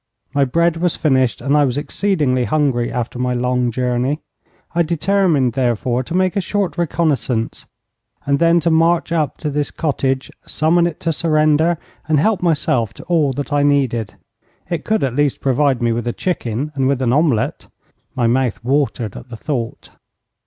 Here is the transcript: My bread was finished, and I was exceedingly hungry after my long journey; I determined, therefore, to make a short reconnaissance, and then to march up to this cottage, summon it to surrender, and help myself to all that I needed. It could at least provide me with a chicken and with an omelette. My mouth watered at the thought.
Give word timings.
My 0.33 0.45
bread 0.45 0.77
was 0.77 0.95
finished, 0.95 1.41
and 1.41 1.55
I 1.55 1.63
was 1.63 1.77
exceedingly 1.77 2.45
hungry 2.45 2.91
after 2.91 3.19
my 3.19 3.35
long 3.35 3.69
journey; 3.69 4.19
I 4.73 4.81
determined, 4.81 5.53
therefore, 5.53 6.01
to 6.01 6.15
make 6.15 6.35
a 6.35 6.41
short 6.41 6.75
reconnaissance, 6.75 7.67
and 8.25 8.39
then 8.39 8.59
to 8.61 8.71
march 8.71 9.11
up 9.11 9.37
to 9.37 9.51
this 9.51 9.69
cottage, 9.69 10.31
summon 10.43 10.87
it 10.87 10.99
to 11.01 11.13
surrender, 11.13 11.77
and 12.07 12.19
help 12.19 12.41
myself 12.41 12.95
to 12.95 13.03
all 13.03 13.31
that 13.33 13.53
I 13.53 13.61
needed. 13.61 14.15
It 14.71 14.85
could 14.85 15.03
at 15.03 15.15
least 15.15 15.39
provide 15.39 15.83
me 15.83 15.91
with 15.91 16.07
a 16.07 16.13
chicken 16.13 16.71
and 16.73 16.87
with 16.87 16.99
an 17.03 17.13
omelette. 17.13 17.67
My 18.15 18.25
mouth 18.25 18.59
watered 18.63 19.15
at 19.15 19.29
the 19.29 19.37
thought. 19.37 19.89